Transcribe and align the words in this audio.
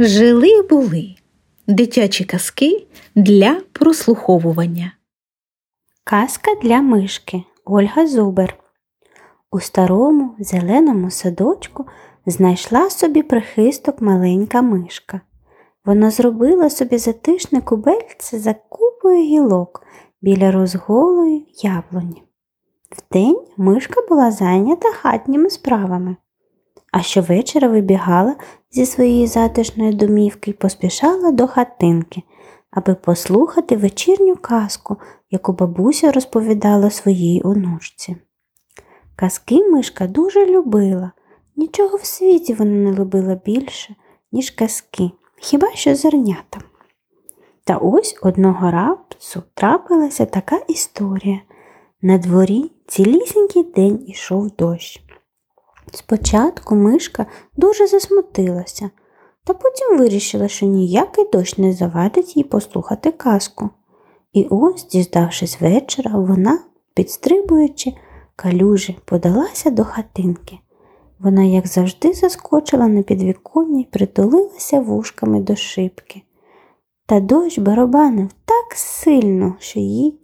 Жили 0.00 0.62
були 0.62 1.14
дитячі 1.66 2.24
казки 2.24 2.86
для 3.14 3.60
прослуховування. 3.72 4.92
Казка 6.04 6.50
для 6.62 6.82
мишки 6.82 7.42
Ольга 7.64 8.06
Зубер. 8.06 8.56
У 9.50 9.60
старому 9.60 10.34
зеленому 10.38 11.10
садочку 11.10 11.86
знайшла 12.26 12.90
собі 12.90 13.22
прихисток 13.22 14.00
маленька 14.00 14.62
мишка. 14.62 15.20
Вона 15.84 16.10
зробила 16.10 16.70
собі 16.70 16.98
затишне 16.98 17.60
кубельце 17.60 18.38
за 18.38 18.54
купою 18.54 19.22
гілок 19.22 19.82
біля 20.22 20.52
розголої 20.52 21.46
яблуні. 21.62 22.22
Вдень 22.90 23.40
мишка 23.56 24.00
була 24.08 24.30
зайнята 24.30 24.88
хатніми 24.92 25.50
справами, 25.50 26.16
а 26.92 27.02
щовечора 27.02 27.68
вибігала 27.68 28.36
зі 28.70 28.86
своєї 28.86 29.26
затишної 29.26 29.92
домівки 29.92 30.50
і 30.50 30.54
поспішала 30.54 31.30
до 31.30 31.46
хатинки, 31.46 32.22
аби 32.70 32.94
послухати 32.94 33.76
вечірню 33.76 34.36
казку, 34.36 34.96
яку 35.30 35.52
бабуся 35.52 36.12
розповідала 36.12 36.90
своїй 36.90 37.42
онучці. 37.44 38.16
Казки 39.16 39.68
мишка 39.68 40.06
дуже 40.06 40.46
любила, 40.46 41.12
нічого 41.56 41.96
в 41.96 42.04
світі 42.04 42.54
вона 42.54 42.70
не 42.70 42.92
любила 42.92 43.40
більше, 43.44 43.94
ніж 44.32 44.50
казки, 44.50 45.10
хіба 45.36 45.68
що 45.74 45.94
зернята. 45.94 46.60
Та 47.64 47.76
ось 47.76 48.18
одного 48.22 48.70
рапцу 48.70 49.42
трапилася 49.54 50.26
така 50.26 50.56
історія. 50.68 51.40
На 52.02 52.18
дворі 52.18 52.70
цілісінький 52.86 53.62
день 53.62 54.04
ішов 54.06 54.50
дощ. 54.50 55.07
Спочатку 55.92 56.74
мишка 56.74 57.26
дуже 57.56 57.86
засмутилася, 57.86 58.90
та 59.44 59.54
потім 59.54 59.98
вирішила, 59.98 60.48
що 60.48 60.66
ніякий 60.66 61.24
дощ 61.32 61.58
не 61.58 61.72
завадить 61.72 62.36
їй 62.36 62.44
послухати 62.44 63.12
казку. 63.12 63.70
І 64.32 64.46
ось, 64.50 64.86
діждавшись 64.88 65.60
вечора, 65.60 66.10
вона, 66.14 66.58
підстрибуючи 66.94 67.94
калюжі, 68.36 68.98
подалася 69.04 69.70
до 69.70 69.84
хатинки. 69.84 70.58
Вона, 71.18 71.42
як 71.42 71.66
завжди, 71.66 72.12
заскочила 72.12 72.88
на 72.88 73.02
підвіконня 73.02 73.80
і 73.80 73.84
притулилася 73.84 74.80
вушками 74.80 75.40
до 75.40 75.56
шибки. 75.56 76.22
Та 77.06 77.20
дощ 77.20 77.58
барабанив 77.58 78.28
так 78.44 78.74
сильно, 78.74 79.56
що 79.58 79.80
їй 79.80 80.20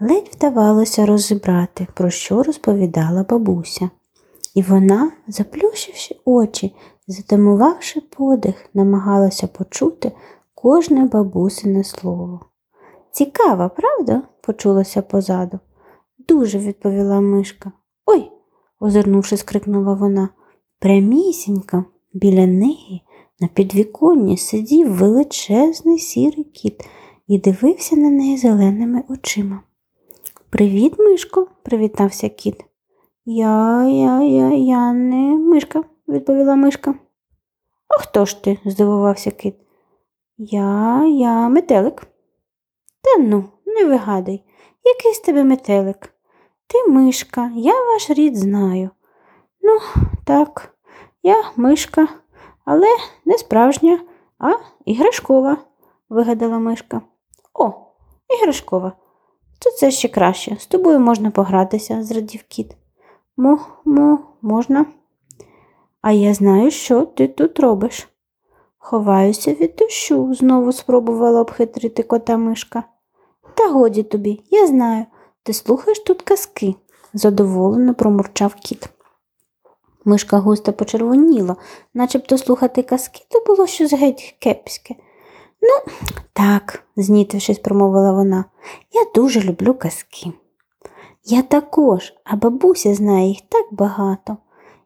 ледь 0.00 0.30
вдавалося 0.34 1.06
розібрати, 1.06 1.86
про 1.94 2.10
що 2.10 2.42
розповідала 2.42 3.26
бабуся. 3.28 3.90
І 4.54 4.62
вона, 4.62 5.12
заплющивши 5.28 6.16
очі, 6.24 6.74
затамувавши 7.06 8.00
подих, 8.00 8.66
намагалася 8.74 9.46
почути 9.46 10.12
кожне 10.54 11.04
бабусине 11.04 11.84
слово. 11.84 12.40
Цікава, 13.12 13.68
правда? 13.68 14.22
почулося 14.40 15.02
позаду. 15.02 15.58
Дуже 16.28 16.58
відповіла 16.58 17.20
мишка. 17.20 17.72
Ой, 18.06 18.30
озирнувшись, 18.80 19.42
крикнула 19.42 19.94
вона. 19.94 20.28
Прямісінько 20.78 21.84
біля 22.12 22.46
неї 22.46 23.02
на 23.40 23.48
підвіконні 23.48 24.36
сидів 24.36 24.94
величезний 24.94 25.98
сірий 25.98 26.44
кіт 26.44 26.84
і 27.26 27.38
дивився 27.38 27.96
на 27.96 28.10
неї 28.10 28.36
зеленими 28.36 29.02
очима. 29.08 29.62
Привіт, 30.50 30.94
мишко, 30.98 31.46
привітався 31.62 32.28
кіт. 32.28 32.64
Я, 33.24 33.84
я, 33.84 34.22
я, 34.22 34.50
я 34.50 34.92
не 34.92 35.36
мишка, 35.36 35.84
відповіла 36.08 36.54
мишка. 36.54 36.94
А 37.88 38.00
хто 38.00 38.24
ж 38.24 38.44
ти? 38.44 38.58
здивувався 38.64 39.30
кит. 39.30 39.54
Я, 40.38 41.04
я 41.04 41.48
метелик. 41.48 42.06
Та 43.02 43.22
ну, 43.22 43.44
не 43.66 43.84
вигадай, 43.84 44.44
який 44.84 45.14
з 45.14 45.20
тебе 45.20 45.44
метелик? 45.44 46.14
Ти 46.66 46.90
мишка, 46.90 47.52
я 47.54 47.84
ваш 47.84 48.10
рід 48.10 48.36
знаю. 48.36 48.90
Ну, 49.62 49.78
так, 50.24 50.74
я 51.22 51.44
мишка, 51.56 52.08
але 52.64 52.86
не 53.24 53.38
справжня, 53.38 54.00
а 54.38 54.52
іграшкова, 54.84 55.56
вигадала 56.08 56.58
мишка. 56.58 57.00
О, 57.54 57.72
іграшкова. 58.28 58.92
То 59.58 59.70
це 59.70 59.90
ще 59.90 60.08
краще. 60.08 60.56
З 60.56 60.66
тобою 60.66 61.00
можна 61.00 61.30
погратися, 61.30 62.02
зрадів 62.02 62.42
кіт. 62.42 62.76
Мо, 63.40 63.58
мо, 63.84 64.18
можна. 64.42 64.86
А 66.02 66.12
я 66.12 66.34
знаю, 66.34 66.70
що 66.70 67.04
ти 67.04 67.28
тут 67.28 67.60
робиш. 67.60 68.08
Ховаюся 68.78 69.54
від 69.54 69.74
дощу, 69.78 70.34
знову 70.34 70.72
спробувала 70.72 71.40
обхитрити 71.40 72.02
кота 72.02 72.36
мишка. 72.36 72.82
Та 73.54 73.70
годі 73.70 74.02
тобі, 74.02 74.42
я 74.50 74.66
знаю, 74.66 75.06
ти 75.42 75.52
слухаєш 75.52 75.98
тут 75.98 76.22
казки, 76.22 76.74
задоволено 77.14 77.94
промурчав 77.94 78.54
кіт. 78.54 78.88
Мишка 80.04 80.38
густо 80.38 80.72
почервоніла, 80.72 81.56
начебто 81.94 82.38
слухати 82.38 82.82
казки 82.82 83.26
то 83.30 83.44
було 83.46 83.66
щось 83.66 83.92
геть 83.92 84.36
кепське. 84.38 84.94
Ну, 85.62 85.92
так, 86.32 86.82
знітившись, 86.96 87.58
промовила 87.58 88.12
вона, 88.12 88.44
я 88.92 89.04
дуже 89.14 89.40
люблю 89.40 89.74
казки. 89.74 90.32
Я 91.24 91.42
також, 91.42 92.12
а 92.24 92.36
бабуся 92.36 92.94
знає 92.94 93.28
їх 93.28 93.40
так 93.48 93.66
багато. 93.70 94.36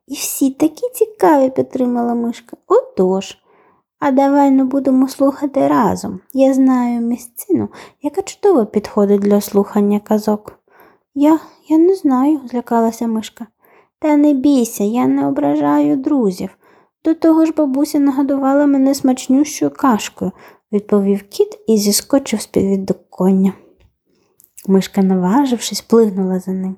І 0.07 0.15
всі 0.15 0.51
такі 0.51 0.89
цікаві, 0.95 1.51
підтримала 1.51 2.15
мишка. 2.15 2.57
Отож. 2.67 3.39
А 3.99 4.11
давай 4.11 4.51
не 4.51 4.65
будемо 4.65 5.09
слухати 5.09 5.69
разом. 5.69 6.21
Я 6.33 6.55
знаю 6.55 7.01
місцину, 7.01 7.69
яка 8.03 8.23
чудово 8.23 8.67
підходить 8.67 9.21
для 9.21 9.41
слухання 9.41 10.01
казок. 10.01 10.59
Я 11.15 11.39
я 11.69 11.79
не 11.79 11.95
знаю, 11.95 12.41
злякалася 12.51 13.07
мишка. 13.07 13.47
Та 13.99 14.17
не 14.17 14.33
бійся, 14.33 14.85
я 14.85 15.07
не 15.07 15.29
ображаю 15.29 15.97
друзів. 15.97 16.51
До 17.05 17.15
того 17.15 17.47
ж 17.47 17.53
бабуся 17.53 17.99
нагодувала 17.99 18.67
мене 18.67 18.95
смачнющою 18.95 19.71
кашкою, 19.71 20.33
відповів 20.73 21.23
кіт 21.23 21.59
і 21.67 21.77
зіскочив 21.77 22.41
з 22.41 22.47
під 22.47 22.93
коня. 23.11 23.53
Мишка, 24.67 25.03
наважившись, 25.03 25.81
плигнула 25.81 26.41
за 26.41 26.53
ним. 26.53 26.77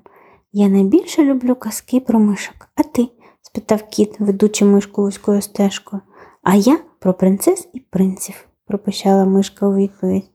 Я 0.51 0.67
найбільше 0.67 1.23
люблю 1.23 1.55
казки 1.55 1.99
про 1.99 2.19
мишок, 2.19 2.69
а 2.75 2.83
ти? 2.83 3.07
спитав 3.41 3.83
кіт, 3.83 4.19
ведучи 4.19 4.65
мишку 4.65 5.01
вузькою 5.01 5.41
стежкою. 5.41 6.01
А 6.43 6.55
я 6.55 6.79
про 6.99 7.13
принцес 7.13 7.67
і 7.73 7.79
принців, 7.79 8.47
пропищала 8.67 9.25
мишка 9.25 9.67
у 9.67 9.75
відповідь. 9.75 10.29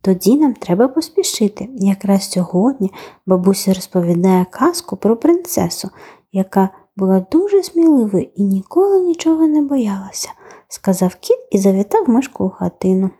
Тоді 0.00 0.36
нам 0.36 0.54
треба 0.54 0.88
поспішити. 0.88 1.68
Якраз 1.74 2.30
сьогодні 2.30 2.92
бабуся 3.26 3.74
розповідає 3.74 4.46
казку 4.50 4.96
про 4.96 5.16
принцесу, 5.16 5.90
яка 6.32 6.68
була 6.96 7.26
дуже 7.32 7.62
сміливою 7.62 8.28
і 8.34 8.42
ніколи 8.42 9.00
нічого 9.00 9.46
не 9.46 9.62
боялася, 9.62 10.28
сказав 10.68 11.14
кіт 11.14 11.38
і 11.50 11.58
завітав 11.58 12.10
мишку 12.10 12.44
у 12.44 12.50
хатину. 12.50 13.10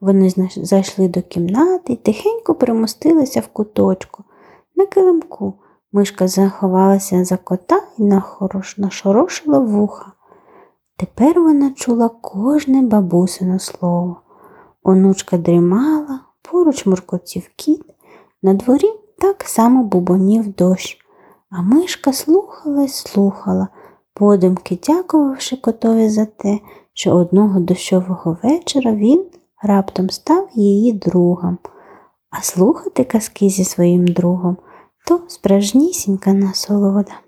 Вони 0.00 0.32
зайшли 0.56 1.08
до 1.08 1.22
кімнати 1.22 1.92
і 1.92 1.96
тихенько 1.96 2.54
примостилися 2.54 3.40
в 3.40 3.46
куточку. 3.46 4.24
На 4.76 4.86
килимку 4.86 5.54
мишка 5.92 6.28
заховалася 6.28 7.24
за 7.24 7.36
кота 7.36 7.82
і 7.98 8.02
нашорошила 8.78 9.58
вуха. 9.58 10.12
Тепер 10.96 11.40
вона 11.40 11.70
чула 11.70 12.08
кожне 12.08 12.82
бабусине 12.82 13.58
слово. 13.58 14.16
Онучка 14.82 15.38
дрімала, 15.38 16.20
поруч 16.42 16.86
муркотів 16.86 17.50
кіт, 17.56 17.84
на 18.42 18.54
дворі 18.54 18.92
так 19.18 19.42
само 19.42 19.84
бубонів 19.84 20.54
дощ, 20.54 20.98
а 21.50 21.62
мишка 21.62 22.12
слухала 22.12 22.82
й 22.82 22.88
слухала, 22.88 23.68
подумки 24.14 24.78
дякувавши 24.86 25.56
котові 25.56 26.08
за 26.08 26.24
те, 26.24 26.58
що 26.92 27.14
одного 27.14 27.60
дощового 27.60 28.36
вечора 28.42 28.92
він 28.92 29.24
раптом 29.62 30.10
став 30.10 30.48
її 30.54 30.92
другом, 30.92 31.58
а 32.30 32.42
слухати 32.42 33.04
казки 33.04 33.48
зі 33.48 33.64
своїм 33.64 34.06
другом 34.06 34.56
то 35.06 35.20
справжнісінька 35.28 36.32
насолода. 36.32 37.27